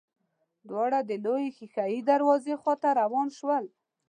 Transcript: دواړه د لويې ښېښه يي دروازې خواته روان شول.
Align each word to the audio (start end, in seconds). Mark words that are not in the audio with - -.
دواړه 0.69 0.99
د 1.09 1.11
لويې 1.23 1.49
ښېښه 1.55 1.85
يي 1.93 1.99
دروازې 2.11 2.53
خواته 2.61 2.89
روان 3.01 3.27
شول. 3.37 3.65